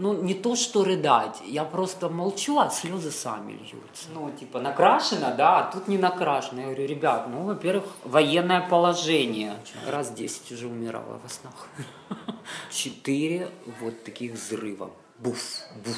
[0.00, 4.08] ну, не то, что рыдать, я просто молчу, а слезы сами льются.
[4.14, 6.60] Ну, типа, накрашено, да, а тут не накрашено.
[6.60, 9.54] Я говорю, ребят, ну, во-первых, военное положение.
[9.86, 11.68] Раз десять уже умирала во снах.
[12.70, 13.50] Четыре
[13.80, 14.90] вот таких взрыва.
[15.18, 15.38] Буф,
[15.84, 15.96] буф,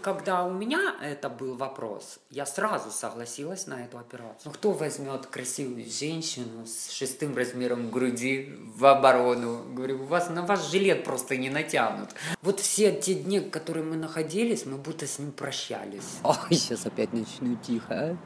[0.00, 4.42] когда у меня это был вопрос, я сразу согласилась на эту операцию.
[4.44, 9.64] Ну, кто возьмет красивую женщину с шестым размером груди в оборону?
[9.72, 12.10] Говорю, у вас на вас жилет просто не натянут.
[12.42, 16.18] Вот все те дни, которые мы находились, мы будто с ним прощались.
[16.22, 18.18] Ой, сейчас опять начну тихо,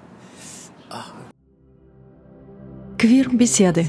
[0.91, 1.05] а?
[2.99, 3.89] Квир-беседы.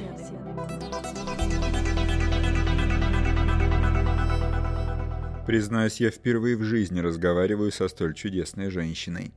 [5.49, 9.31] Признаюсь, я впервые в жизни разговариваю со столь чудесной женщиной.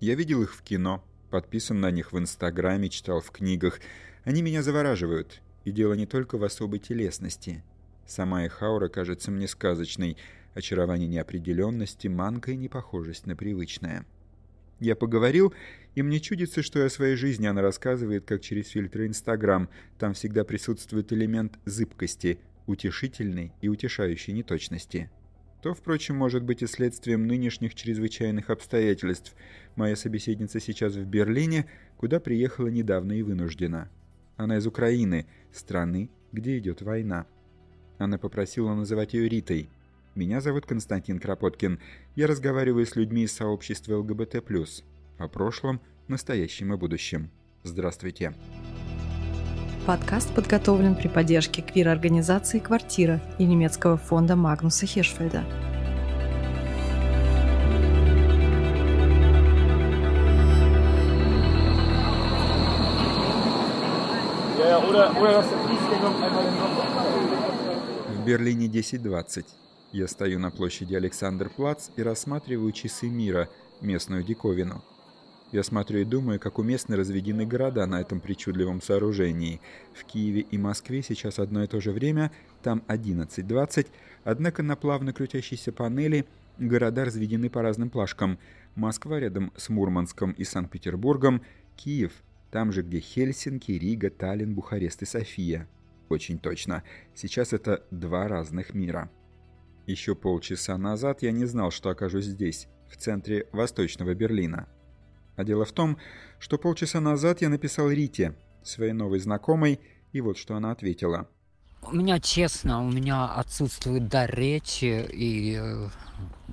[0.00, 3.78] Я видел их в кино, подписан на них в Инстаграме, читал в книгах.
[4.24, 5.40] Они меня завораживают.
[5.62, 7.62] И дело не только в особой телесности.
[8.08, 10.16] Сама их аура кажется мне сказочной.
[10.54, 14.04] Очарование неопределенности, манка и непохожесть на привычное.
[14.80, 15.54] Я поговорил,
[15.94, 19.68] и мне чудится, что о своей жизни она рассказывает, как через фильтры Инстаграм.
[19.96, 25.08] Там всегда присутствует элемент зыбкости, утешительной и утешающей неточности
[25.62, 29.34] то, впрочем, может быть и следствием нынешних чрезвычайных обстоятельств.
[29.76, 33.88] Моя собеседница сейчас в Берлине, куда приехала недавно и вынуждена.
[34.36, 37.26] Она из Украины, страны, где идет война.
[37.98, 39.68] Она попросила называть ее Ритой.
[40.16, 41.78] Меня зовут Константин Кропоткин.
[42.16, 44.42] Я разговариваю с людьми из сообщества ЛГБТ+.
[45.18, 47.30] О прошлом, настоящем и будущем.
[47.62, 48.34] Здравствуйте.
[49.86, 55.44] Подкаст подготовлен при поддержке квир-организации «Квартира» и немецкого фонда Магнуса Хиршфельда.
[68.08, 69.44] В Берлине 10.20.
[69.90, 73.48] Я стою на площади Александр-Плац и рассматриваю часы мира,
[73.80, 74.80] местную диковину–
[75.52, 79.60] я смотрю и думаю, как уместно разведены города на этом причудливом сооружении.
[79.94, 82.32] В Киеве и Москве сейчас одно и то же время,
[82.62, 83.86] там 11.20,
[84.24, 86.26] однако на плавно крутящейся панели
[86.58, 88.38] города разведены по разным плашкам.
[88.74, 91.42] Москва рядом с Мурманском и Санкт-Петербургом,
[91.76, 92.12] Киев
[92.50, 95.66] там же, где Хельсинки, Рига, Таллин, Бухарест и София.
[96.10, 96.82] Очень точно.
[97.14, 99.10] Сейчас это два разных мира.
[99.86, 104.68] Еще полчаса назад я не знал, что окажусь здесь, в центре Восточного Берлина.
[105.36, 105.98] А дело в том,
[106.38, 109.80] что полчаса назад я написал Рите, своей новой знакомой,
[110.12, 111.28] и вот что она ответила.
[111.84, 115.88] У меня, честно, у меня отсутствует дар речи, и э,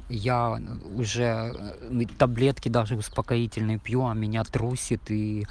[0.09, 0.59] я
[0.95, 5.45] уже э, таблетки даже успокоительные пью, а меня трусит, и,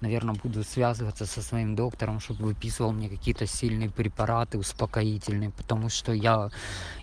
[0.00, 6.12] наверное, буду связываться со своим доктором, чтобы выписывал мне какие-то сильные препараты успокоительные, потому что
[6.12, 6.50] я,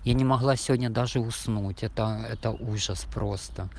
[0.03, 3.69] я не могла сегодня даже уснуть, это, это ужас просто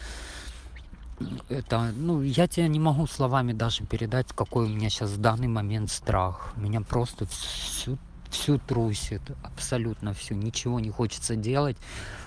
[1.48, 5.48] это, ну, я тебе не могу словами даже передать, какой у меня сейчас в данный
[5.48, 6.52] момент страх.
[6.56, 7.98] Меня просто всю,
[8.30, 10.34] всю трусит, абсолютно всю.
[10.34, 11.76] Ничего не хочется делать.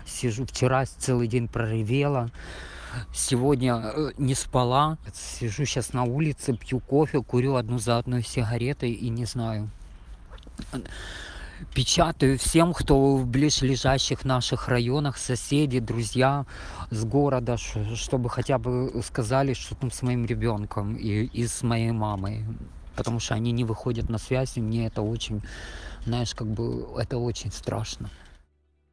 [0.05, 2.31] Сижу, вчера целый день проревела.
[3.13, 4.97] Сегодня э, не спала.
[5.13, 9.69] Сижу сейчас на улице, пью кофе, курю одну за одной сигаретой и не знаю
[11.73, 16.45] печатаю всем, кто в ближайших наших районах, соседи, друзья
[16.89, 21.91] с города, чтобы хотя бы сказали, что там с моим ребенком и, и с моей
[21.91, 22.45] мамой.
[22.95, 25.41] Потому что они не выходят на связь, и мне это очень,
[26.05, 28.09] знаешь, как бы это очень страшно.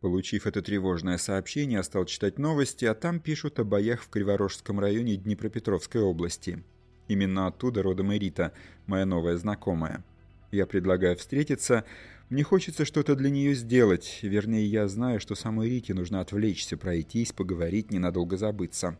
[0.00, 5.16] Получив это тревожное сообщение, стал читать новости, а там пишут о боях в Криворожском районе
[5.16, 6.62] Днепропетровской области.
[7.08, 8.52] Именно оттуда родом и Рита,
[8.86, 10.04] моя новая знакомая.
[10.52, 11.84] Я предлагаю встретиться,
[12.30, 17.32] мне хочется что-то для нее сделать, вернее, я знаю, что самой Рите нужно отвлечься, пройтись,
[17.32, 18.98] поговорить, ненадолго забыться.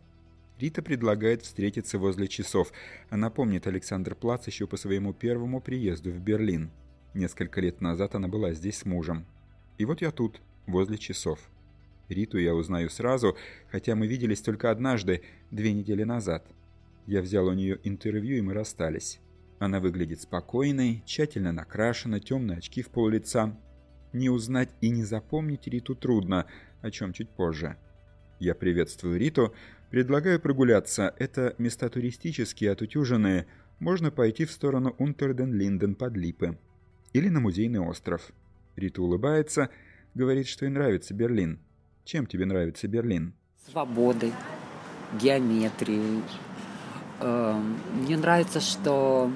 [0.59, 2.71] Рита предлагает встретиться возле часов.
[3.09, 6.71] Она помнит Александр Плац еще по своему первому приезду в Берлин.
[7.13, 9.27] Несколько лет назад она была здесь с мужем.
[9.77, 11.39] И вот я тут, возле часов.
[12.09, 13.37] Риту я узнаю сразу,
[13.71, 15.21] хотя мы виделись только однажды,
[15.51, 16.45] две недели назад.
[17.05, 19.19] Я взял у нее интервью, и мы расстались.
[19.59, 23.55] Она выглядит спокойной, тщательно накрашена, темные очки в пол лица.
[24.13, 26.45] Не узнать и не запомнить Риту трудно,
[26.81, 27.77] о чем чуть позже.
[28.39, 29.53] Я приветствую Риту,
[29.91, 31.13] предлагаю прогуляться.
[31.19, 33.47] Это места туристические, отутюженные.
[33.79, 36.57] Можно пойти в сторону Унтерден-Линден под Липы.
[37.11, 38.31] Или на музейный остров.
[38.77, 39.69] Рита улыбается,
[40.15, 41.59] говорит, что ей нравится Берлин.
[42.05, 43.33] Чем тебе нравится Берлин?
[43.69, 44.31] Свободой,
[45.21, 46.23] геометрией.
[47.21, 49.29] Эм, мне нравится, что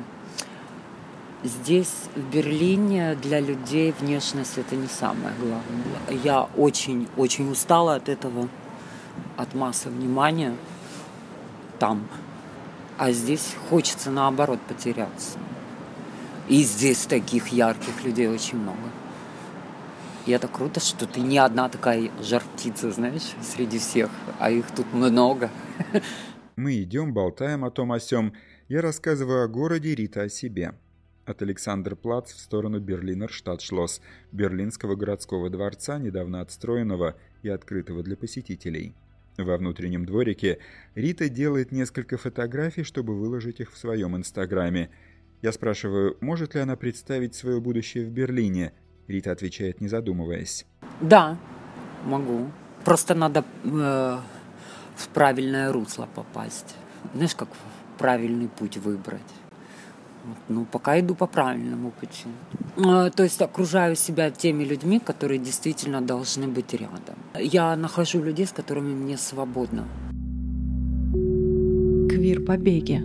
[1.44, 6.24] Здесь, в Берлине, для людей внешность это не самое главное.
[6.24, 8.48] Я очень-очень устала от этого,
[9.36, 10.56] от массы внимания
[11.80, 12.08] там.
[12.98, 15.38] А здесь хочется наоборот потеряться.
[16.48, 18.80] И здесь таких ярких людей очень много.
[20.26, 24.10] И это круто, что ты не одна такая жар птица, знаешь, среди всех,
[24.40, 25.50] а их тут много.
[26.56, 28.34] Мы идем, болтаем о том о сём.
[28.68, 30.76] Я рассказываю о городе, Рита о себе.
[31.26, 34.02] От Александр Плац в сторону Берлинер Штадтшлосс,
[34.32, 38.94] Берлинского городского дворца, недавно отстроенного и открытого для посетителей.
[39.38, 40.60] Во внутреннем дворике
[40.94, 44.92] Рита делает несколько фотографий, чтобы выложить их в своем инстаграме.
[45.42, 48.74] Я спрашиваю, может ли она представить свое будущее в Берлине.
[49.08, 50.68] Рита отвечает, не задумываясь.
[51.02, 51.38] Да,
[52.06, 52.52] могу.
[52.86, 54.18] Просто надо э,
[54.96, 56.76] в правильное русло попасть.
[57.14, 57.50] Знаешь, как
[57.98, 59.22] правильный путь выбрать.
[60.48, 62.28] Ну, пока иду по правильному пути.
[62.78, 67.16] Э, то есть окружаю себя теми людьми, которые действительно должны быть рядом.
[67.38, 69.86] Я нахожу людей, с которыми мне свободно.
[72.10, 73.02] Квир-побеги.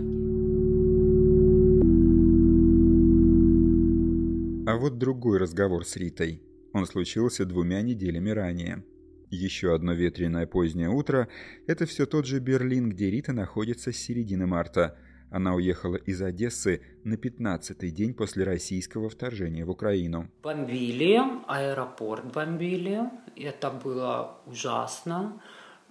[4.69, 6.41] А вот другой разговор с Ритой.
[6.73, 8.83] Он случился двумя неделями ранее.
[9.29, 11.27] Еще одно ветреное позднее утро–
[11.67, 14.97] это все тот же Берлин, где Рита находится с середины марта.
[15.29, 20.31] Она уехала из Одессы на 15-й день после российского вторжения в Украину.
[20.41, 23.01] Бомбили, аэропорт бомбили.
[23.35, 25.39] Это было ужасно.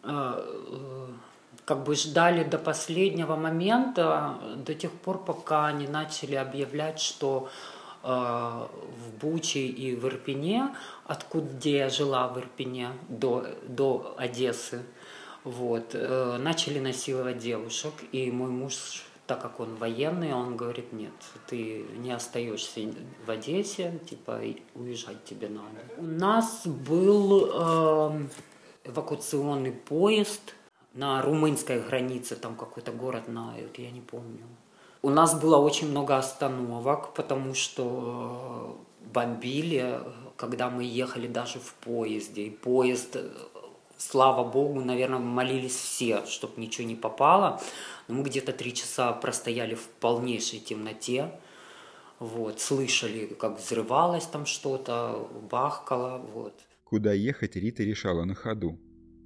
[0.02, 1.06] Э, э,
[1.64, 7.50] как бы ждали до последнего момента, до тех пор, пока они начали объявлять, что
[8.08, 10.74] в Буче и в Ирпене
[11.08, 14.82] откуда где я жила в Ирпене до, до Одессы,
[15.42, 21.12] вот, э, начали насиловать девушек, и мой муж, так как он военный, он говорит, нет,
[21.46, 22.80] ты не остаешься
[23.26, 24.40] в Одессе, типа,
[24.74, 25.80] уезжать тебе надо.
[25.96, 28.26] У нас был э,
[28.84, 30.54] эвакуационный поезд
[30.92, 34.44] на румынской границе, там какой-то город на, я не помню.
[35.02, 40.00] У нас было очень много остановок, потому что э, бомбили
[40.38, 43.28] когда мы ехали даже в поезде, и поезд, э,
[43.98, 47.60] слава богу, наверное, молились все, чтобы ничего не попало.
[48.06, 51.32] Но мы где-то три часа простояли в полнейшей темноте,
[52.20, 56.54] вот, слышали, как взрывалось там что-то, бахкало, вот.
[56.84, 58.78] Куда ехать Рита решала на ходу.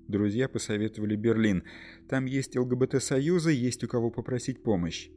[0.08, 1.62] Друзья посоветовали Берлин.
[2.08, 5.10] Там есть ЛГБТ-союзы, есть у кого попросить помощь.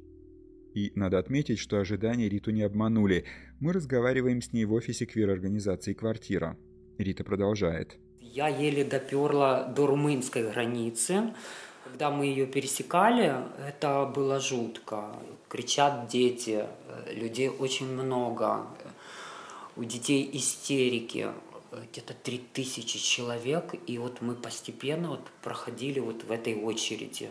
[0.75, 3.23] И надо отметить, что ожидания Риту не обманули.
[3.61, 6.57] Мы разговариваем с ней в офисе квир-организации «Квартира».
[6.97, 7.97] Рита продолжает.
[8.19, 11.33] Я еле доперла до румынской границы.
[11.85, 13.35] Когда мы ее пересекали,
[13.65, 15.15] это было жутко.
[15.47, 16.65] Кричат дети,
[17.09, 18.67] людей очень много.
[19.77, 21.27] У детей истерики
[21.91, 27.29] где-то 3000 человек, и вот мы постепенно вот проходили вот в этой очереди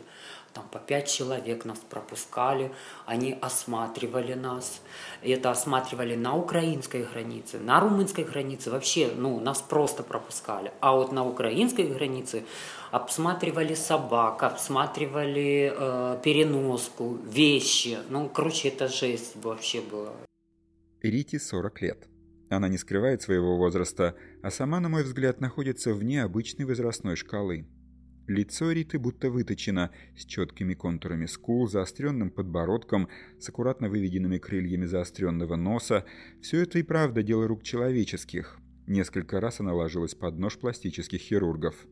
[0.54, 2.70] там по пять человек нас пропускали,
[3.06, 4.80] они осматривали нас.
[5.22, 10.72] Это осматривали на украинской границе, на румынской границе вообще, ну, нас просто пропускали.
[10.80, 12.44] А вот на украинской границе
[12.92, 17.98] обсматривали собак, обсматривали э, переноску, вещи.
[18.08, 20.12] Ну, короче, это жесть вообще была.
[21.02, 22.08] Рите 40 лет.
[22.50, 27.66] Она не скрывает своего возраста, а сама, на мой взгляд, находится вне обычной возрастной шкалы.
[28.26, 35.56] Лицо Риты будто выточено, с четкими контурами скул, заостренным подбородком, с аккуратно выведенными крыльями заостренного
[35.56, 36.06] носа.
[36.40, 38.58] Все это и правда дело рук человеческих.
[38.86, 41.86] Несколько раз она ложилась под нож пластических хирургов.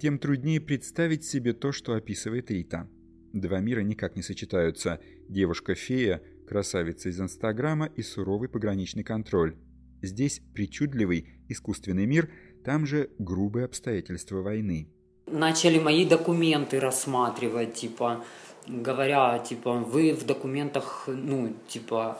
[0.00, 2.88] Тем труднее представить себе то, что описывает Рита.
[3.32, 5.00] Два мира никак не сочетаются.
[5.28, 9.56] Девушка-фея, красавица из Инстаграма и суровый пограничный контроль.
[10.02, 12.28] Здесь причудливый, искусственный мир,
[12.64, 14.88] там же грубые обстоятельства войны
[15.30, 18.24] начали мои документы рассматривать, типа,
[18.66, 22.18] говоря, типа, вы в документах, ну, типа,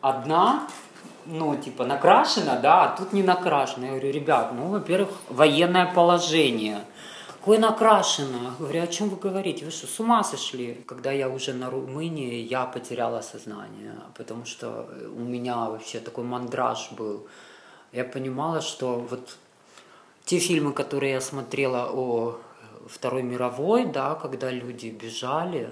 [0.00, 0.68] одна,
[1.26, 3.86] ну, типа, накрашена, да, а тут не накрашена.
[3.86, 6.80] Я говорю, ребят, ну, во-первых, военное положение.
[7.28, 8.54] Какое накрашено?
[8.58, 9.66] Говорю, о чем вы говорите?
[9.66, 10.82] Вы что, с ума сошли?
[10.86, 16.92] Когда я уже на Румынии, я потеряла сознание, потому что у меня вообще такой мандраж
[16.92, 17.26] был.
[17.92, 19.36] Я понимала, что вот
[20.24, 22.40] те фильмы, которые я смотрела о
[22.86, 25.70] Второй мировой, да, когда люди бежали,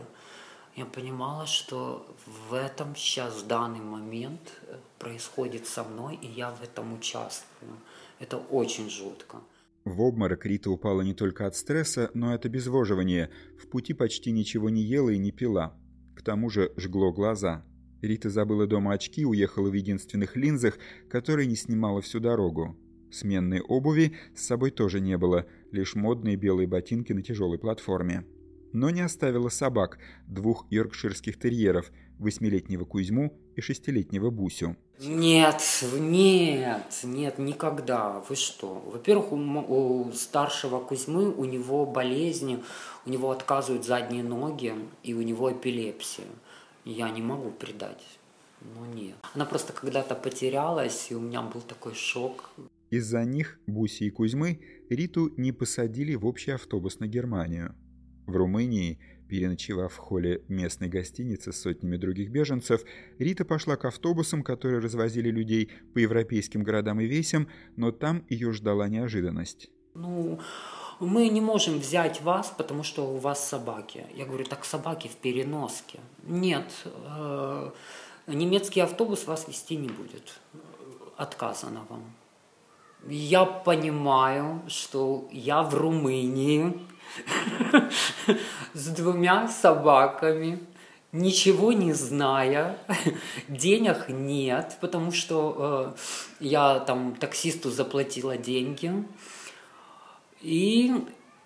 [0.76, 6.50] я понимала, что в этом сейчас, в данный момент э, происходит со мной, и я
[6.50, 7.72] в этом участвую.
[8.18, 9.38] Это очень жутко.
[9.84, 13.30] В обморок Рита упала не только от стресса, но и от обезвоживания.
[13.62, 15.76] В пути почти ничего не ела и не пила.
[16.16, 17.64] К тому же жгло глаза.
[18.00, 20.78] Рита забыла дома очки, уехала в единственных линзах,
[21.10, 22.76] которые не снимала всю дорогу.
[23.12, 28.24] Сменной обуви с собой тоже не было, лишь модные белые ботинки на тяжелой платформе.
[28.72, 34.76] Но не оставила собак, двух йоркширских терьеров, восьмилетнего Кузьму и шестилетнего Бусю.
[34.98, 38.24] Нет, нет, нет, никогда.
[38.30, 38.82] Вы что?
[38.86, 42.64] Во-первых, у, у старшего Кузьмы у него болезни,
[43.04, 46.24] у него отказывают задние ноги, и у него эпилепсия.
[46.86, 48.02] Я не могу предать.
[48.62, 49.16] Ну нет.
[49.34, 52.50] Она просто когда-то потерялась, и у меня был такой шок.
[52.92, 57.74] Из-за них, Буси и Кузьмы, Риту не посадили в общий автобус на Германию.
[58.26, 58.98] В Румынии,
[59.30, 62.82] переночевав в холле местной гостиницы с сотнями других беженцев,
[63.18, 68.52] Рита пошла к автобусам, которые развозили людей по европейским городам и весям, но там ее
[68.52, 69.70] ждала неожиданность.
[69.94, 70.38] Ну,
[71.00, 74.04] мы не можем взять вас, потому что у вас собаки.
[74.14, 75.98] Я говорю, так собаки в переноске.
[76.24, 77.70] Нет, э,
[78.26, 80.40] немецкий автобус вас вести не будет.
[81.16, 82.04] Отказано вам
[83.08, 86.78] я понимаю, что я в Румынии
[88.74, 90.60] с двумя собаками,
[91.12, 92.78] ничего не зная,
[93.48, 95.94] денег нет, потому что
[96.40, 98.92] э, я там таксисту заплатила деньги.
[100.40, 100.92] И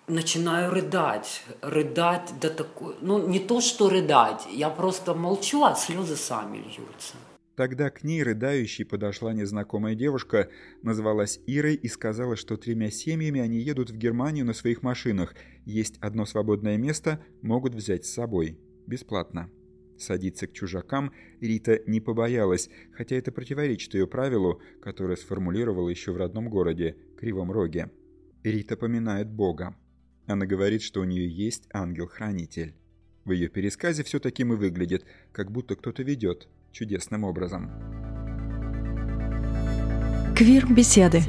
[0.07, 6.15] начинаю рыдать, рыдать до такой, ну не то что рыдать, я просто молчу, а слезы
[6.15, 7.15] сами льются.
[7.57, 10.47] Тогда к ней рыдающей подошла незнакомая девушка,
[10.83, 15.33] назвалась Ирой и сказала, что тремя семьями они едут в Германию на своих машинах.
[15.65, 18.59] Есть одно свободное место, могут взять с собой.
[18.85, 19.49] Бесплатно.
[19.97, 21.11] Садиться к чужакам
[21.41, 27.51] Рита не побоялась, хотя это противоречит ее правилу, которое сформулировала еще в родном городе, Кривом
[27.51, 27.89] Роге.
[28.43, 29.75] Рита поминает Бога.
[30.27, 32.75] Она говорит, что у нее есть ангел-хранитель.
[33.25, 37.71] В ее пересказе все таким и выглядит, как будто кто-то ведет, чудесным образом.
[40.37, 41.21] Квир-беседы.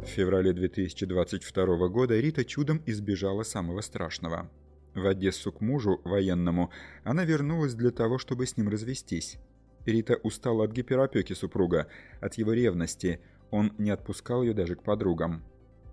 [0.00, 4.48] В феврале 2022 года Рита чудом избежала самого страшного.
[4.94, 6.70] В Одессу к мужу, военному,
[7.02, 9.36] она вернулась для того, чтобы с ним развестись.
[9.84, 11.88] Рита устала от гиперопеки супруга,
[12.20, 15.42] от его ревности– он не отпускал ее даже к подругам.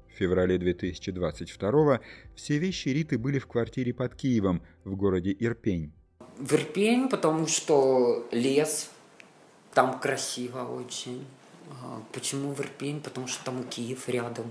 [0.09, 1.99] В феврале 2022
[2.35, 5.91] все вещи Риты были в квартире под Киевом, в городе Ирпень.
[6.37, 8.91] В Ирпень, потому что лес,
[9.73, 11.25] там красиво очень.
[12.11, 13.01] Почему в Ирпень?
[13.01, 14.45] Потому что там Киев рядом.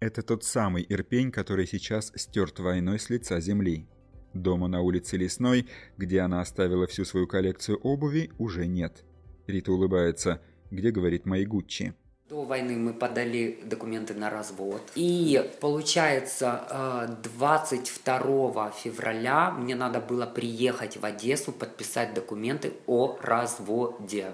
[0.00, 3.88] Это тот самый Ирпень, который сейчас стерт войной с лица земли.
[4.32, 9.04] Дома на улице Лесной, где она оставила всю свою коллекцию обуви, уже нет.
[9.46, 10.40] Рита улыбается.
[10.70, 11.94] Где, говорит, мои Гуччи?
[12.30, 14.80] До войны мы подали документы на развод.
[14.94, 24.32] И получается, 22 э, февраля мне надо было приехать в Одессу, подписать документы о разводе.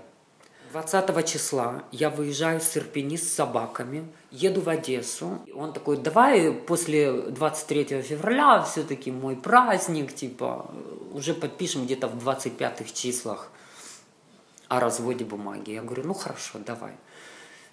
[0.71, 5.41] 20 числа я выезжаю с Ирпени с собаками, еду в Одессу.
[5.53, 10.71] Он такой, давай после 23 февраля, все-таки мой праздник, типа,
[11.13, 13.51] уже подпишем где-то в 25 числах
[14.69, 15.73] о разводе бумаги.
[15.73, 16.93] Я говорю, ну хорошо, давай.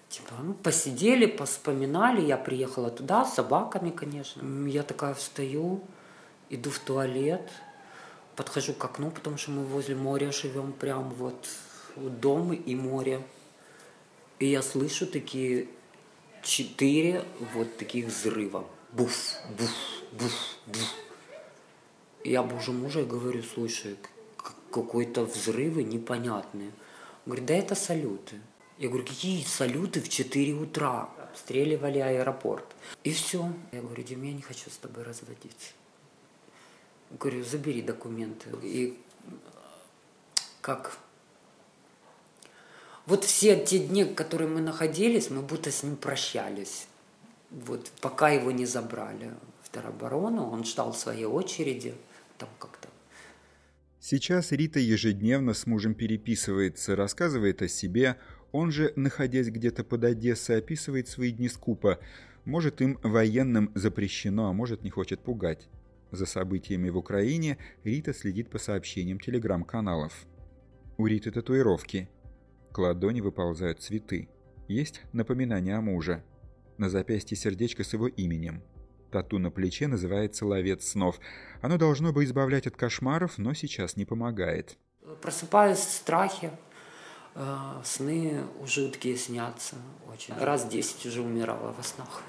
[0.08, 2.22] Типа, ну, посидели, поспоминали.
[2.22, 4.42] Я приехала туда с собаками, конечно.
[4.66, 5.82] Я такая встаю,
[6.48, 7.50] иду в туалет,
[8.34, 11.48] подхожу к окну, потому что мы возле моря живем, прям вот
[11.96, 13.22] дом и море.
[14.38, 15.68] И я слышу такие
[16.42, 17.24] четыре
[17.54, 18.64] вот таких взрыва.
[18.92, 19.70] Буф, буф,
[20.12, 20.94] буф, буф.
[22.24, 23.96] Я боже мужа и говорю, слушай,
[24.70, 26.68] какой-то взрывы непонятные.
[26.68, 28.36] Он говорит, да это салюты.
[28.78, 31.08] Я говорю, какие салюты в 4 утра?
[31.30, 32.64] Обстреливали аэропорт.
[33.02, 33.52] И все.
[33.72, 35.72] Я говорю, Дим, я не хочу с тобой разводиться.
[37.18, 38.50] Говорю, забери документы.
[38.62, 38.96] И
[40.60, 40.98] как?
[43.06, 46.86] Вот все те дни, которые мы находились, мы будто с ним прощались.
[47.50, 49.32] Вот пока его не забрали
[49.62, 51.94] в тероборону, он ждал своей очереди,
[52.36, 52.88] там как-то
[54.00, 58.16] Сейчас Рита ежедневно с мужем переписывается, рассказывает о себе,
[58.52, 61.98] он же, находясь где-то под Одессой, описывает свои дни скупо.
[62.44, 65.68] Может, им военным запрещено, а может, не хочет пугать.
[66.10, 70.26] За событиями в Украине Рита следит по сообщениям телеграм-каналов.
[70.96, 72.08] У Риты татуировки.
[72.72, 74.28] К ладони выползают цветы.
[74.68, 76.22] Есть напоминание о муже.
[76.78, 78.62] На запястье сердечко с его именем.
[79.10, 81.18] Тату на плече называется «Ловец снов».
[81.62, 84.76] Оно должно бы избавлять от кошмаров, но сейчас не помогает.
[85.22, 86.50] Просыпаюсь в страхе,
[87.84, 89.76] сны жуткие снятся
[90.12, 90.34] очень.
[90.34, 92.22] Раз десять уже умирала во снах.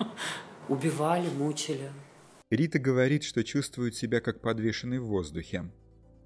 [0.68, 1.90] Убивали, мучили.
[2.50, 5.70] Рита говорит, что чувствует себя как подвешенный в воздухе.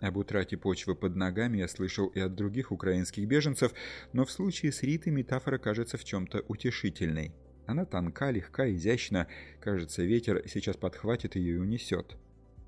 [0.01, 3.73] Об утрате почвы под ногами я слышал и от других украинских беженцев,
[4.13, 7.33] но в случае с Ритой метафора кажется в чем-то утешительной.
[7.67, 9.29] Она тонка, легка, изящна.
[9.61, 12.17] Кажется, ветер сейчас подхватит ее и унесет.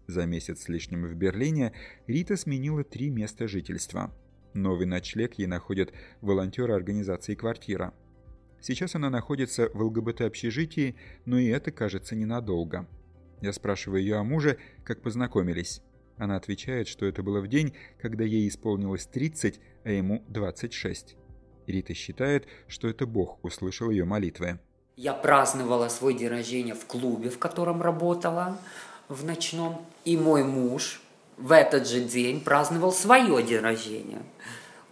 [0.06, 1.72] За месяц с лишним в Берлине
[2.06, 4.14] Рита сменила три места жительства.
[4.54, 7.94] Новый ночлег ей находят волонтеры организации «Квартира».
[8.60, 10.94] Сейчас она находится в ЛГБТ-общежитии,
[11.24, 12.86] но и это, кажется, ненадолго.
[13.40, 15.82] Я спрашиваю ее о муже, как познакомились.
[16.16, 21.16] Она отвечает, что это было в день, когда ей исполнилось 30, а ему 26.
[21.66, 24.60] Рита считает, что это Бог услышал ее молитвы.
[24.94, 28.58] Я праздновала свой день рождения в клубе, в котором работала,
[29.08, 29.84] в ночном.
[30.04, 31.01] И мой муж
[31.36, 34.22] в этот же день праздновал свое день рождения.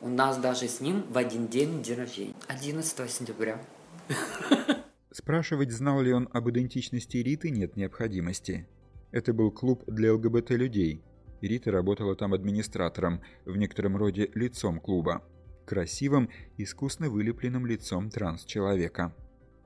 [0.00, 2.35] У нас даже с ним в один день день рождения.
[2.49, 3.61] 11 сентября.
[5.11, 8.66] Спрашивать, знал ли он об идентичности Риты, нет необходимости.
[9.12, 11.02] Это был клуб для ЛГБТ-людей,
[11.49, 15.25] Рита работала там администратором, в некотором роде лицом клуба.
[15.66, 16.28] Красивым,
[16.59, 19.14] искусно вылепленным лицом транс-человека.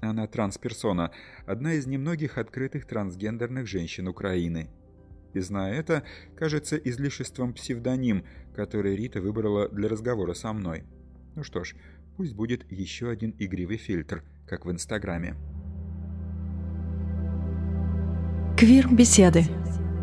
[0.00, 1.12] Она трансперсона,
[1.46, 4.68] одна из немногих открытых трансгендерных женщин Украины.
[5.34, 6.04] И зная это,
[6.36, 8.24] кажется излишеством псевдоним,
[8.54, 10.84] который Рита выбрала для разговора со мной.
[11.34, 11.74] Ну что ж,
[12.16, 15.34] пусть будет еще один игривый фильтр, как в Инстаграме.
[18.56, 19.42] Квир-беседы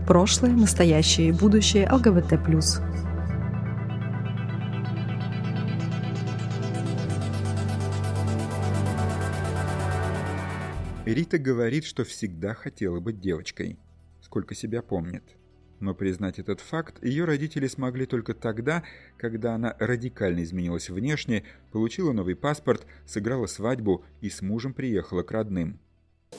[0.05, 2.33] прошлое, настоящее и будущее ЛГБТ+.
[11.05, 13.77] Рита говорит, что всегда хотела быть девочкой,
[14.31, 15.23] сколько себя помнит.
[15.81, 18.81] Но признать этот факт ее родители смогли только тогда,
[19.17, 25.31] когда она радикально изменилась внешне, получила новый паспорт, сыграла свадьбу и с мужем приехала к
[25.31, 25.79] родным.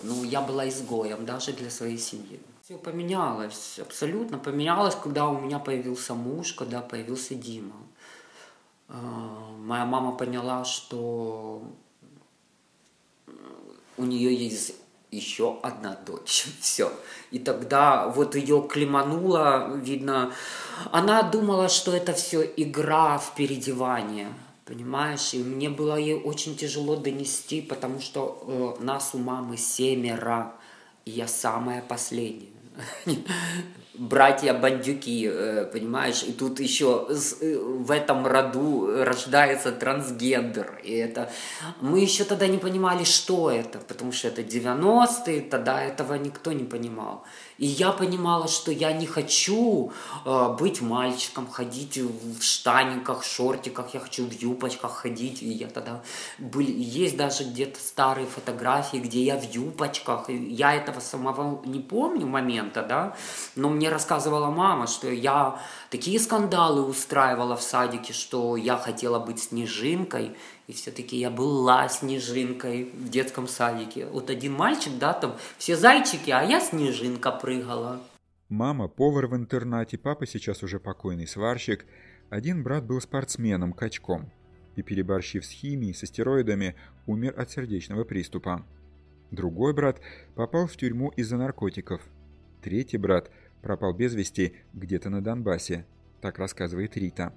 [0.02, 2.40] Ну, я была изгоем даже для своей семьи.
[2.62, 7.76] Все поменялось, абсолютно поменялось, когда у меня появился муж, когда появился Дима.
[8.88, 11.62] А, моя мама поняла, что
[13.98, 14.81] у нее есть
[15.12, 16.46] еще одна дочь.
[16.60, 16.90] Все.
[17.30, 20.32] И тогда вот ее клемануло, видно,
[20.90, 24.32] она думала, что это все игра в переодевание.
[24.64, 30.52] Понимаешь, и мне было ей очень тяжело донести, потому что э, нас у мамы семеро,
[31.04, 32.48] и я самая последняя.
[33.94, 41.30] братья бандюки, э, понимаешь, и тут еще э, в этом роду рождается трансгендер, и это
[41.80, 46.64] мы еще тогда не понимали, что это, потому что это 90-е, тогда этого никто не
[46.64, 47.24] понимал.
[47.58, 49.92] И я понимала, что я не хочу
[50.24, 55.42] э, быть мальчиком, ходить в штаниках, шортиках, я хочу в юбочках ходить.
[55.42, 56.02] И я тогда
[56.38, 60.30] были, есть даже где-то старые фотографии, где я в юбочках.
[60.30, 63.16] И я этого самого не помню момента, да,
[63.54, 65.58] но мне рассказывала мама, что я
[65.90, 72.90] такие скандалы устраивала в садике, что я хотела быть снежинкой, и все-таки я была снежинкой
[72.94, 74.06] в детском садике.
[74.06, 78.00] Вот один мальчик, да, там все зайчики, а я снежинка прыгала.
[78.48, 81.86] Мама– повар в интернате, папа сейчас уже покойный сварщик.
[82.28, 84.30] Один брат был спортсменом, качком.
[84.76, 88.66] И переборщив с химией, со стероидами, умер от сердечного приступа.
[89.30, 90.00] Другой брат
[90.34, 92.02] попал в тюрьму из-за наркотиков.
[92.62, 93.30] Третий брат
[93.62, 95.86] пропал без вести где-то на Донбассе,
[96.20, 97.32] так рассказывает Рита.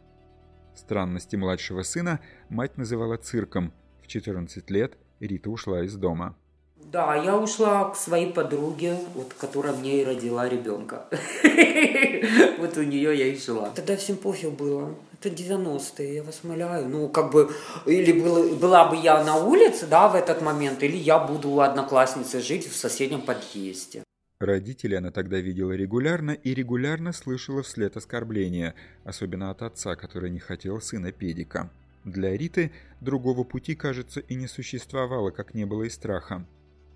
[0.76, 3.74] Странности младшего сына мать называла цирком.
[4.02, 6.36] В 14 лет Рита ушла из дома.
[6.76, 11.08] Да, я ушла к своей подруге, вот, которая мне и родила ребенка.
[12.58, 13.70] Вот у нее я и жила.
[13.76, 14.96] Тогда всем пофиг было.
[15.14, 16.88] Это 90-е, я вас моляю.
[16.88, 17.52] Ну, как бы,
[17.86, 22.42] или была бы я на улице, да, в этот момент, или я буду у одноклассницы
[22.42, 24.05] жить в соседнем подъезде.
[24.42, 30.40] Родителей она тогда видела регулярно и регулярно слышала вслед оскорбления, особенно от отца, который не
[30.40, 31.72] хотел сына педика.
[32.04, 36.46] Для Риты другого пути, кажется, и не существовало, как не было и страха.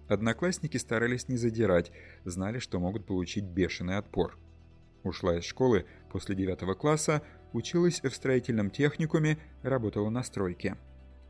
[0.09, 1.93] Одноклассники старались не задирать,
[2.25, 4.37] знали, что могут получить бешеный отпор.
[5.03, 7.21] Ушла из школы после девятого класса,
[7.53, 10.75] училась в строительном техникуме, работала на стройке.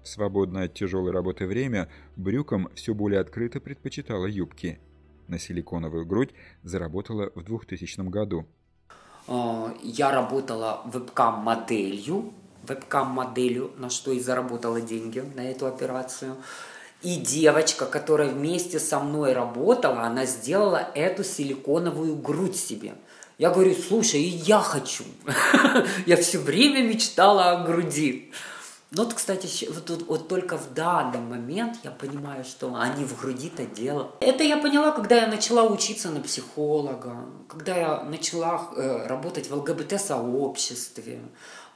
[0.02, 4.80] В свободное от тяжелой работы время брюкам все более открыто предпочитала юбки–
[5.30, 6.32] на силиконовую грудь
[6.64, 8.46] заработала в 2000 году.
[9.28, 12.34] А, я работала вебкам-моделью,
[12.68, 16.36] вебкам-моделью, на что и заработала деньги на эту операцию.
[17.02, 22.96] И девочка, которая вместе со мной работала, она сделала эту силиконовую грудь себе.
[23.38, 25.06] Я говорю, слушай, я хочу.
[26.06, 28.34] Я все время мечтала о груди.
[28.92, 33.22] Ну вот, кстати, вот, вот, вот только в данный момент я понимаю, что они в
[33.22, 34.16] груди-то дело.
[34.20, 39.56] Это я поняла, когда я начала учиться на психолога, когда я начала э, работать в
[39.56, 41.20] ЛГБТ-сообществе,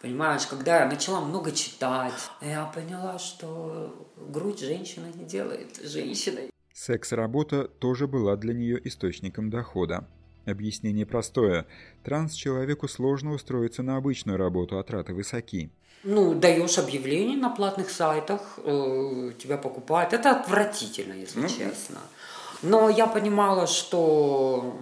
[0.01, 6.49] понимаешь, когда я начала много читать, я поняла, что грудь женщина не делает женщиной.
[6.73, 10.07] Секс-работа тоже была для нее источником дохода.
[10.45, 11.67] Объяснение простое.
[12.03, 15.71] Транс-человеку сложно устроиться на обычную работу, а траты высоки.
[16.03, 20.13] Ну, даешь объявление на платных сайтах, э, тебя покупают.
[20.13, 21.99] Это отвратительно, если ну, честно.
[22.61, 24.73] Но я понимала, что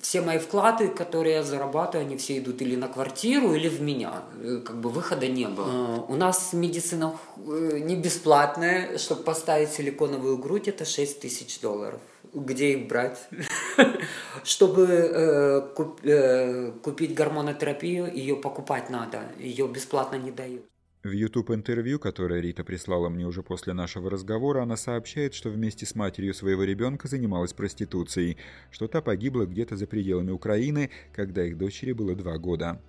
[0.00, 4.22] все мои вклады, которые я зарабатываю, они все идут или на квартиру, или в меня.
[4.42, 6.04] Э, как бы выхода не было.
[6.08, 8.96] У нас медицина э, не бесплатная.
[8.98, 12.00] Чтобы поставить силиконовую грудь, это 6 тысяч долларов
[12.32, 13.28] где их брать.
[14.44, 20.64] Чтобы э, куп, э, купить гормонотерапию, ее покупать надо, ее бесплатно не дают.
[21.04, 25.96] В YouTube-интервью, которое Рита прислала мне уже после нашего разговора, она сообщает, что вместе с
[25.96, 28.36] матерью своего ребенка занималась проституцией,
[28.70, 32.80] что та погибла где-то за пределами Украины, когда их дочери было два года.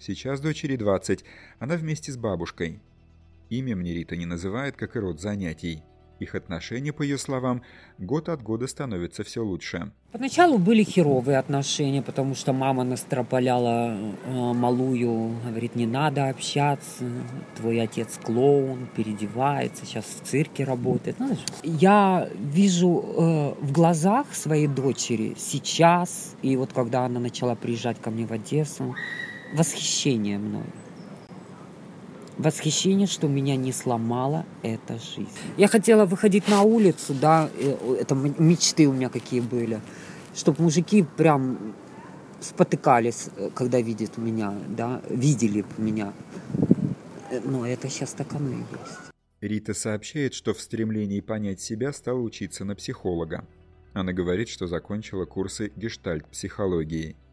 [0.00, 1.24] Сейчас дочери 20,
[1.58, 2.80] она вместе с бабушкой.
[3.50, 5.82] Имя мне Рита не называет, как и род занятий.
[6.18, 7.62] Их отношения, по ее словам,
[7.98, 9.92] год от года становятся все лучше.
[10.10, 17.04] Поначалу были херовые отношения, потому что мама настропаляла э, малую, говорит, не надо общаться,
[17.56, 21.16] твой отец клоун, переодевается, сейчас в цирке работает.
[21.18, 28.00] Знаешь, я вижу э, в глазах своей дочери сейчас, и вот когда она начала приезжать
[28.00, 28.96] ко мне в Одессу,
[29.54, 30.64] восхищение мной
[32.38, 35.28] восхищение, что меня не сломала эта жизнь.
[35.56, 37.50] Я хотела выходить на улицу, да,
[38.00, 39.80] это мечты у меня какие были,
[40.34, 41.74] чтобы мужики прям
[42.40, 46.12] спотыкались, э, когда видят меня, да, видели меня.
[47.30, 48.98] Э, но это сейчас так оно и есть.
[49.40, 53.44] Рита сообщает, что в стремлении понять себя стала учиться на психолога.
[53.92, 57.16] Она говорит, что закончила курсы гештальт-психологии–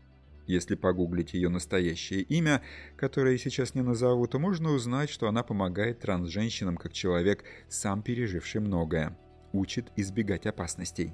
[0.47, 2.61] если погуглить ее настоящее имя,
[2.97, 8.61] которое сейчас не назову, то можно узнать, что она помогает транс-женщинам как человек, сам переживший
[8.61, 9.17] многое.
[9.53, 11.13] Учит избегать опасностей.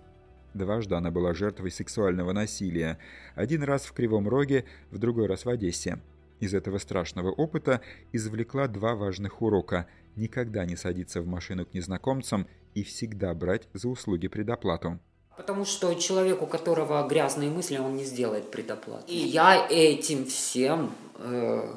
[0.54, 2.98] Дважды она была жертвой сексуального насилия.
[3.36, 6.00] Один раз в Кривом Роге, в другой раз в Одессе.
[6.40, 12.48] Из этого страшного опыта извлекла два важных урока– никогда не садиться в машину к незнакомцам
[12.74, 15.00] и всегда брать за услуги предоплату.
[15.38, 19.06] Потому что человек, у которого грязные мысли, он не сделает предоплату.
[19.08, 21.74] И я этим всем э,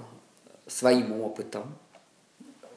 [0.67, 1.75] своим опытом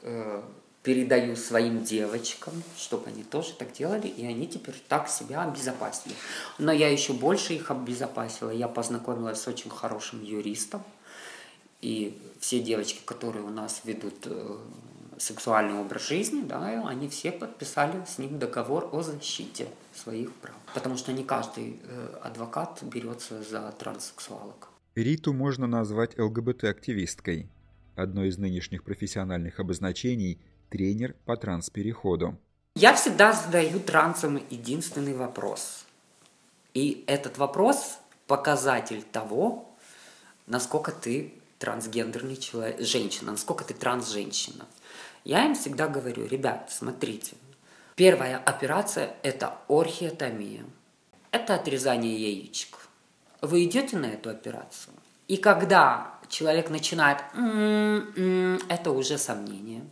[0.02, 0.42] э,
[0.82, 6.14] передаю своим девочкам, чтобы они тоже так делали, и они теперь так себя обезопасили.
[6.58, 8.50] Но я еще больше их обезопасила.
[8.50, 10.82] Я познакомилась с очень хорошим юристом,
[11.82, 14.56] и все девочки, которые у нас ведут э,
[15.18, 20.56] сексуальный образ жизни, да, они все подписали с ним договор о защите своих прав.
[20.74, 24.68] Потому что не каждый э, адвокат берется за транссексуалок.
[24.94, 27.48] Риту можно назвать ЛГБТ-активисткой.
[27.96, 32.38] Одно из нынешних профессиональных обозначений– тренер по транспереходу.
[32.74, 35.84] Я всегда задаю трансам единственный вопрос.
[36.74, 39.74] И этот вопрос– показатель того,
[40.46, 44.66] насколько ты трансгендерный человек, женщина, насколько ты транс-женщина.
[45.24, 47.36] Я им всегда говорю, ребят, смотрите,
[47.98, 50.64] первая операция– это орхиотомия.
[51.32, 52.78] Это отрезание яичек.
[53.42, 54.94] Вы идете на эту операцию,
[55.26, 59.82] и когда человек начинает м-м-м", это уже сомнение.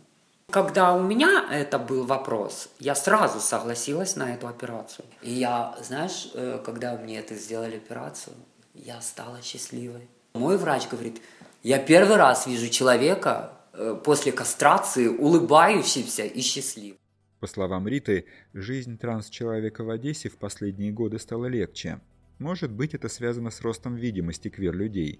[0.51, 5.05] Когда у меня это был вопрос, я сразу согласилась на эту операцию.
[5.21, 8.35] И я, знаешь, э, когда мне это сделали операцию,
[8.73, 10.07] я стала счастливой.
[10.33, 11.21] Мой врач говорит,
[11.63, 16.97] я первый раз вижу человека, Э, после кастрации улыбающийся и счастливый.
[17.39, 21.99] По словам Риты, жизнь транс-человека в Одессе в последние годы стала легче.
[22.39, 25.19] Может быть, это связано с ростом видимости квир-людей.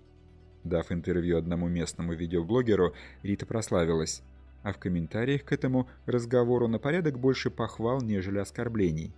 [0.63, 4.23] Дав интервью одному местному видеоблогеру, Рита прославилась.
[4.63, 9.13] А в комментариях к этому разговору на порядок больше похвал, нежели оскорблений.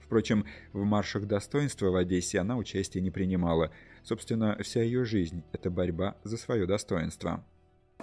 [0.00, 3.70] Впрочем, в маршах достоинства в Одессе она участия не принимала.
[4.02, 7.44] Собственно, вся ее жизнь– это борьба за свое достоинство.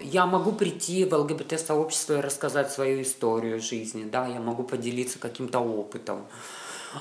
[0.01, 5.59] Я могу прийти в ЛГБТ-сообщество и рассказать свою историю жизни, да, я могу поделиться каким-то
[5.59, 6.25] опытом.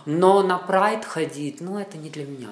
[0.06, 2.50] Но на прайд ходить, ну, это не для меня.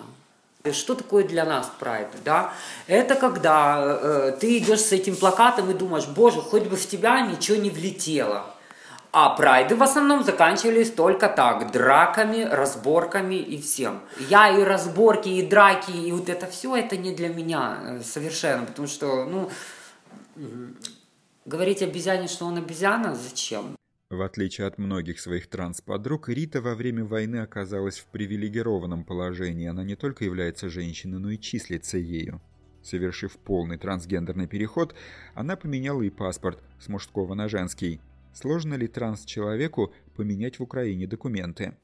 [0.72, 2.52] Что такое для нас прайд, да?
[2.86, 7.20] Это когда э, ты идешь с этим плакатом и думаешь, боже, хоть бы в тебя
[7.20, 8.44] ничего не влетело.
[9.12, 14.00] А прайды в основном заканчивались только так, драками, разборками и всем.
[14.30, 18.64] Я и разборки, и драки, и вот это все, это не для меня э, совершенно,
[18.64, 19.50] потому что, ну,
[21.44, 23.76] Говорить обезьяне, что он обезьяна, зачем?
[24.10, 29.66] В отличие от многих своих транс-подруг, Рита во время войны оказалась в привилегированном положении.
[29.66, 32.40] Она не только является женщиной, но и числится ею.
[32.82, 34.94] Совершив полный трансгендерный переход,
[35.34, 38.00] она поменяла и паспорт с мужского на женский.
[38.34, 41.74] Сложно ли транс-человеку поменять в Украине документы?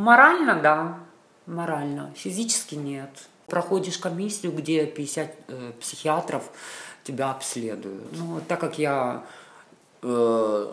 [0.00, 0.98] Морально, да.
[1.46, 2.12] Морально.
[2.16, 3.28] Физически нет.
[3.50, 6.44] Проходишь комиссию, где 50 э, психиатров
[7.04, 8.12] тебя обследуют.
[8.12, 9.24] Ну, так как я
[10.02, 10.72] э,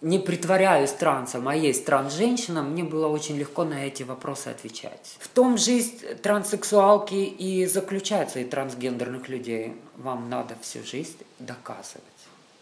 [0.00, 5.16] не притворяюсь трансом, а есть транс-женщина, мне было очень легко на эти вопросы отвечать.
[5.18, 9.74] В том жизнь транссексуалки и заключается, и трансгендерных людей.
[9.96, 12.02] Вам надо всю жизнь доказывать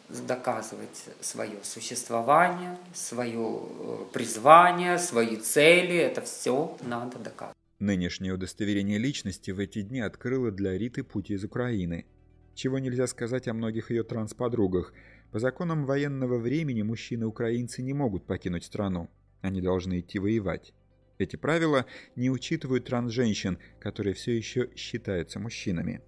[0.09, 5.97] доказывать свое существование, свое э, призвание, свои цели.
[5.97, 7.57] Это все надо доказывать.
[7.78, 12.06] Нынешнее удостоверение личности в эти дни открыло для Риты путь из Украины.
[12.54, 14.94] Чего нельзя сказать о многих ее трансподругах.
[15.30, 19.10] По законам военного времени мужчины-украинцы не могут покинуть страну.
[19.42, 20.72] Они должны идти воевать.
[21.18, 21.84] Эти правила
[22.14, 26.00] не учитывают трансженщин, которые все еще считаются мужчинами.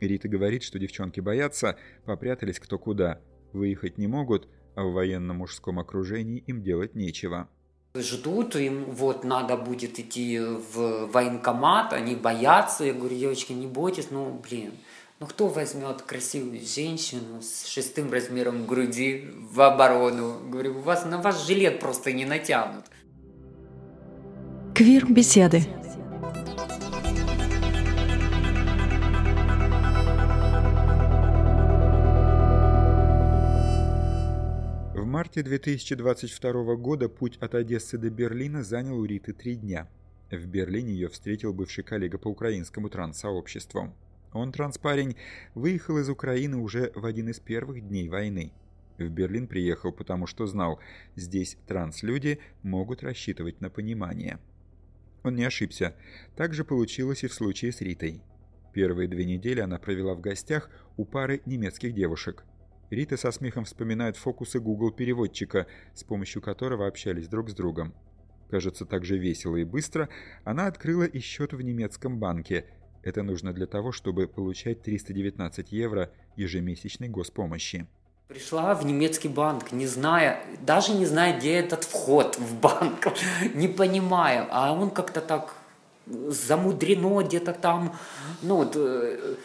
[0.00, 3.20] Рита говорит, что девчонки боятся, попрятались кто куда.
[3.52, 7.50] Выехать не могут, а в военном мужском окружении им делать нечего.
[7.92, 12.84] Ждут, им вот надо будет идти в военкомат, они боятся.
[12.84, 14.74] Я говорю, девочки, не бойтесь, ну, блин,
[15.18, 20.38] ну кто возьмет красивую женщину с шестым размером груди в оборону?
[20.48, 22.84] Говорю, у вас на вас жилет просто не натянут.
[24.76, 25.64] Квир-беседы.
[35.30, 39.88] Марте 2022 года путь от Одессы до Берлина занял у Риты три дня.
[40.28, 43.94] В Берлине ее встретил бывший коллега по украинскому транссообществу.
[44.32, 45.14] Он, транспарень,
[45.54, 48.52] выехал из Украины уже в один из первых дней войны.
[48.98, 50.80] В Берлин приехал, потому что знал,
[51.14, 54.40] здесь транслюди могут рассчитывать на понимание.
[55.22, 55.94] Он не ошибся.
[56.34, 58.20] Так же получилось и в случае с Ритой.
[58.72, 62.44] Первые две недели она провела в гостях у пары немецких девушек.
[62.90, 67.94] Рита со смехом вспоминает фокусы Google-переводчика, с помощью которого общались друг с другом.
[68.50, 70.08] Кажется, так же весело и быстро
[70.44, 72.66] она открыла и счет в немецком банке.
[73.04, 77.86] Это нужно для того, чтобы получать 319 евро ежемесячной госпомощи.
[78.26, 83.06] Пришла в немецкий банк, не зная, даже не зная, где этот вход в банк,
[83.54, 85.54] не понимая, а он как-то так
[86.06, 87.96] замудрено где-то там,
[88.42, 89.36] ну вот, э,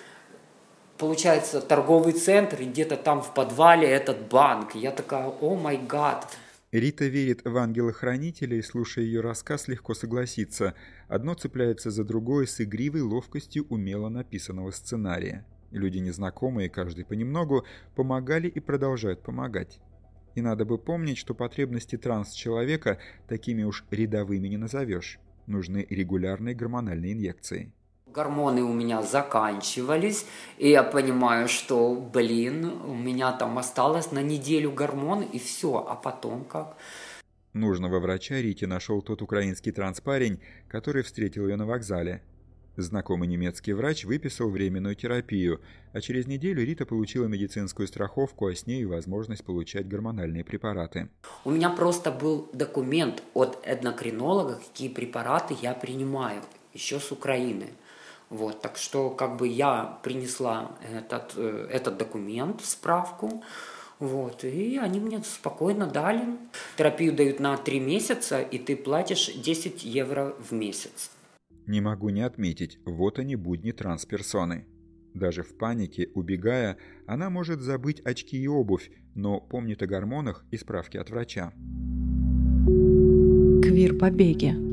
[0.98, 4.76] получается, торговый центр, и где-то там в подвале этот банк.
[4.76, 6.38] Я такая, о май гад.
[6.72, 10.74] Рита верит в ангела-хранителя и, слушая ее рассказ, легко согласится.
[11.08, 15.46] Одно цепляется за другое с игривой ловкостью умело написанного сценария.
[15.72, 19.80] Люди незнакомые, каждый понемногу, помогали и продолжают помогать.
[20.36, 25.20] И надо бы помнить, что потребности транс-человека такими уж рядовыми не назовешь.
[25.48, 27.72] Нужны регулярные гормональные инъекции
[28.16, 30.26] гормоны у меня заканчивались,
[30.58, 35.96] и я понимаю, что, блин, у меня там осталось на неделю гормон, и все, а
[35.96, 36.78] потом как?
[37.54, 42.22] Нужного врача Рите нашел тот украинский транспарень, который встретил ее на вокзале.
[42.78, 45.62] Знакомый немецкий врач выписал временную терапию,
[45.94, 51.08] а через неделю Рита получила медицинскую страховку, а с ней возможность получать гормональные препараты.
[51.46, 56.42] У меня просто был документ от эндокринолога, какие препараты я принимаю,
[56.74, 57.68] еще с Украины.
[58.36, 63.42] Вот, так что как бы я принесла этот, э, этот документ, справку,
[64.00, 66.38] вот, и они мне спокойно дали.
[66.78, 71.12] Терапию дают на 3 месяца, и ты платишь 10 евро в месяц.
[71.66, 74.68] Не могу не отметить, вот они будни трансперсоны.
[75.14, 80.58] Даже в панике, убегая, она может забыть очки и обувь, но помнит о гормонах и
[80.58, 81.54] справке от врача.
[83.64, 84.65] Квир-побеги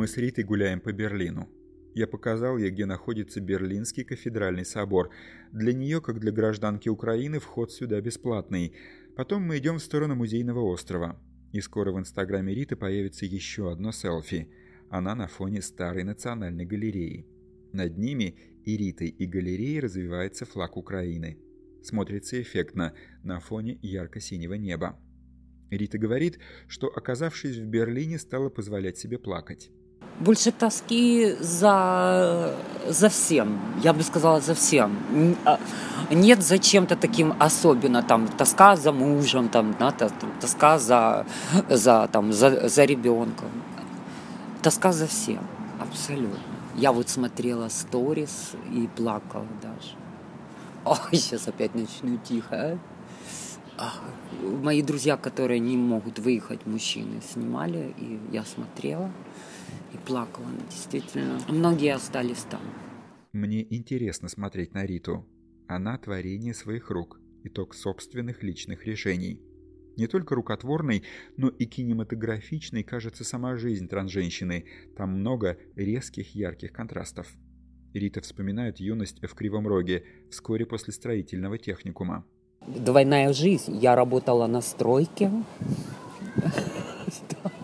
[0.00, 1.46] Мы с Ритой гуляем по Берлину.
[1.94, 5.10] Я показал ей, где находится Берлинский кафедральный собор.
[5.52, 8.74] Для нее, как для гражданки Украины, вход сюда бесплатный.
[9.14, 11.20] Потом мы идем в сторону Музейного острова.
[11.52, 14.48] И скоро в инстаграме Риты появится еще одно селфи.
[14.88, 17.26] Она на фоне старой национальной галереи.
[17.74, 21.38] Над ними и Ритой, и галереей развивается флаг Украины.
[21.82, 24.98] Смотрится эффектно на фоне ярко-синего неба.
[25.68, 29.70] Рита говорит, что, оказавшись в Берлине, стала позволять себе плакать
[30.20, 32.54] больше тоски за,
[32.86, 34.96] за всем, я бы сказала, за всем.
[35.44, 35.58] А,
[36.10, 39.92] нет за чем-то таким особенно, там, тоска за мужем, там, да,
[40.40, 41.26] тоска за,
[41.68, 43.48] за, там, за, за ребенком.
[44.62, 45.40] Тоска за всем,
[45.80, 46.38] абсолютно.
[46.76, 49.94] Я вот смотрела сторис и плакала даже.
[50.84, 52.78] Ой, сейчас опять начну тихо.
[53.78, 53.90] А?
[54.62, 59.10] Мои друзья, которые не могут выехать, мужчины, снимали, и я смотрела
[59.92, 60.46] и плакала.
[60.68, 62.60] Действительно, многие остались там.
[63.32, 65.26] Мне интересно смотреть на Риту.
[65.68, 69.40] Она творение своих рук, итог собственных личных решений.
[69.96, 71.04] Не только рукотворной,
[71.36, 74.64] но и кинематографичной кажется сама жизнь трансженщины.
[74.96, 77.28] Там много резких ярких контрастов.
[77.92, 82.24] Рита вспоминает юность в Кривом Роге вскоре после строительного техникума.
[82.66, 83.76] Двойная жизнь.
[83.76, 85.30] Я работала на стройке,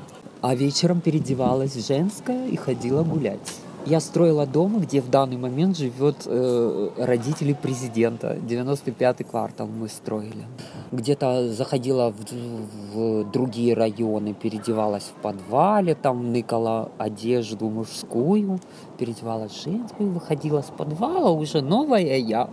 [0.47, 3.61] а вечером переодевалась в женское и ходила гулять.
[3.85, 8.37] Я строила дом, где в данный момент живет э, родители президента.
[8.37, 10.45] 95-й квартал мы строили.
[10.93, 18.61] Где-то заходила в, в другие районы, переодевалась в подвале, там ныкала одежду мужскую,
[18.99, 22.51] переодевалась женскую, выходила с подвала, уже новая я.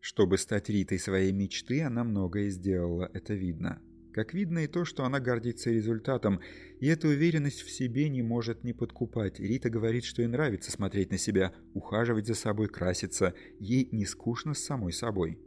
[0.00, 3.78] Чтобы стать Ритой своей мечты, она многое сделала, это видно.
[4.12, 6.40] Как видно и то, что она гордится результатом,
[6.80, 9.38] и эта уверенность в себе не может не подкупать.
[9.38, 13.34] Рита говорит, что ей нравится смотреть на себя, ухаживать за собой, краситься.
[13.60, 15.38] Ей не скучно с самой собой.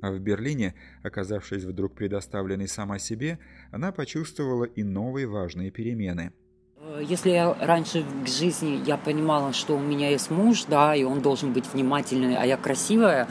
[0.00, 3.38] А в Берлине, оказавшись вдруг предоставленной сама себе,
[3.70, 6.32] она почувствовала и новые важные перемены.
[7.02, 11.20] Если я раньше в жизни я понимала, что у меня есть муж, да, и он
[11.20, 13.28] должен быть внимательный, а я красивая,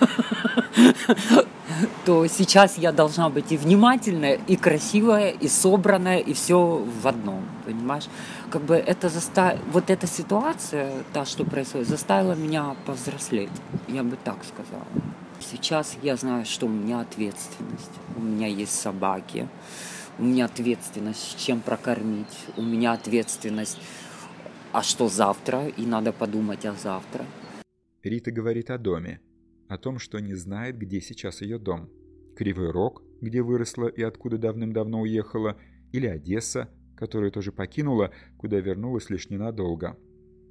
[2.04, 7.44] то сейчас я должна быть и внимательная, и красивая, и собранная, и все в одном,
[7.64, 8.08] понимаешь?
[8.50, 9.56] Как бы это заста...
[9.72, 13.50] вот эта ситуация, та, что происходит, заставила меня повзрослеть,
[13.88, 14.86] я бы так сказала.
[15.40, 19.48] Сейчас я знаю, что у меня ответственность, у меня есть собаки,
[20.18, 23.78] у меня ответственность, чем прокормить, у меня ответственность,
[24.72, 27.24] а что завтра, и надо подумать о завтра.
[28.02, 29.20] Рита говорит о доме,
[29.68, 31.90] о том, что не знает, где сейчас ее дом.
[32.36, 35.56] Кривой Рог, где выросла и откуда давным-давно уехала,
[35.92, 39.98] или Одесса, которую тоже покинула, куда вернулась лишь ненадолго.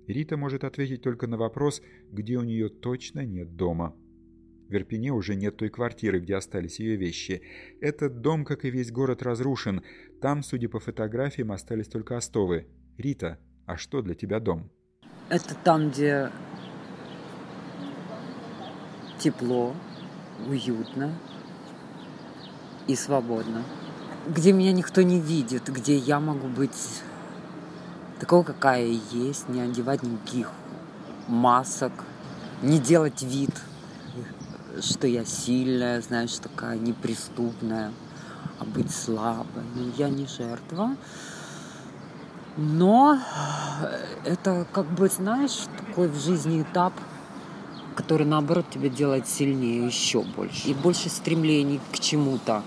[0.07, 3.95] Рита может ответить только на вопрос, где у нее точно нет дома.
[4.67, 7.41] В Верпене уже нет той квартиры, где остались ее вещи.
[7.81, 9.83] Этот дом, как и весь город, разрушен.
[10.21, 12.67] Там, судя по фотографиям, остались только остовы.
[12.97, 14.71] Рита, а что для тебя дом?
[15.29, 16.29] Это там, где
[19.21, 19.75] тепло,
[20.47, 21.13] уютно
[22.87, 23.63] и свободно.
[24.27, 27.01] Где меня никто не видит, где я могу быть
[28.19, 30.51] такого, какая есть, не одевать никаких
[31.27, 31.91] масок,
[32.61, 33.51] не делать вид,
[34.79, 37.91] что я сильная, знаешь, такая неприступная,
[38.59, 39.63] а быть слабой.
[39.75, 40.95] Но я не жертва.
[42.57, 43.19] Но
[44.25, 46.93] это, как бы, знаешь, такой в жизни этап–
[47.95, 50.69] который, наоборот, тебя делает сильнее еще больше.
[50.69, 52.63] И больше стремлений к чему-то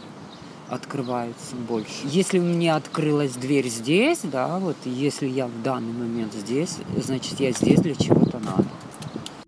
[0.68, 1.92] открывается больше.
[2.04, 7.52] Если мне открылась дверь здесь, да, вот если я в данный момент здесь, значит, я
[7.52, 8.66] здесь для чего-то надо.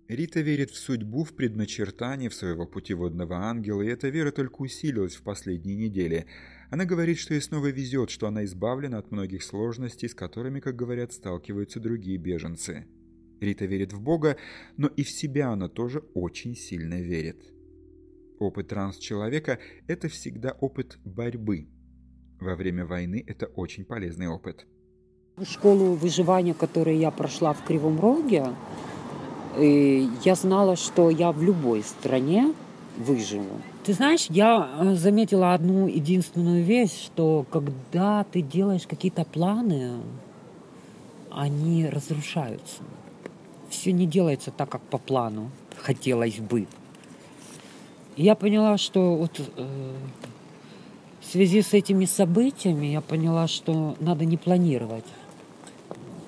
[0.07, 5.15] Рита верит в судьбу, в предначертание в своего путеводного ангела, и эта вера только усилилась
[5.15, 6.27] в последние недели.
[6.69, 10.77] Она говорит, что ей снова везет, что она избавлена от многих сложностей, с которыми, как
[10.77, 12.85] говорят, сталкиваются другие беженцы.
[13.39, 14.37] Рита верит в Бога,
[14.77, 17.53] но и в себя она тоже очень сильно верит.
[18.39, 21.67] Опыт транс-человека– это всегда опыт борьбы.
[22.39, 24.67] Во время войны это очень полезный опыт.
[25.43, 28.53] Школу выживания, которую я прошла в Кривом Роге,
[29.57, 32.53] я знала, что я в любой стране
[32.97, 33.61] выживу.
[33.83, 40.01] Ты знаешь, я э, заметила одну единственную вещь, что когда ты делаешь какие-то планы,
[41.31, 42.83] они разрушаются
[43.69, 46.67] все не делается так, как по плану хотелось бы.
[48.15, 49.95] Я поняла, что вот э,
[51.21, 55.05] в связи с этими событиями я поняла, что надо не планировать,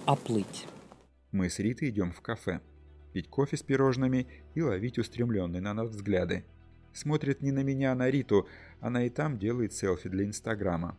[0.05, 0.67] а плыть.
[1.31, 2.61] Мы с Ритой идем в кафе,
[3.13, 6.45] пить кофе с пирожными и ловить устремленные на нас взгляды.
[6.93, 8.47] Смотрит не на меня, а на Риту,
[8.81, 10.97] она и там делает селфи для Инстаграма.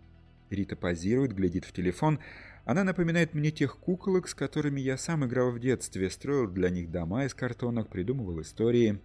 [0.51, 2.19] Рита позирует, глядит в телефон,
[2.71, 6.93] она напоминает мне тех куколок, с которыми я сам играл в детстве, строил для них
[6.93, 9.01] дома из картонок, придумывал истории.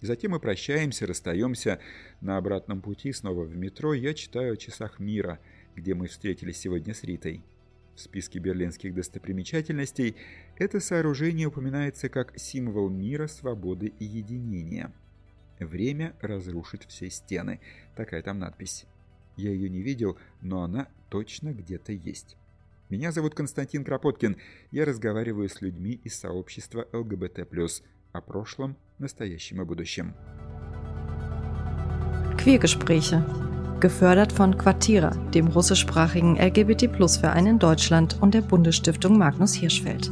[0.00, 1.80] Затем мы прощаемся, расстаемся.
[2.20, 5.40] На обратном пути снова в метро я читаю о часах мира,
[5.74, 7.42] где мы встретились сегодня с Ритой.
[7.96, 10.14] В списке берлинских достопримечательностей
[10.56, 14.92] это сооружение упоминается как символ мира, свободы и единения.
[15.58, 17.58] Время разрушит все стены.
[17.96, 18.86] Такая там надпись.
[19.36, 22.36] Я ее не видел, но она точно где-то есть.
[22.89, 24.37] Меня зовут Константин Кропоткин.
[24.71, 27.45] Я разговариваю с людьми из сообщества ЛГБТ+,
[28.11, 30.15] о прошлом, настоящем и будущем.
[32.37, 33.23] Queergespräche.
[33.79, 40.11] Gefördert von Quartira, dem russischsprachigen LGBT-Plus-Verein in Deutschland und der Bundesstiftung Magnus Hirschfeld.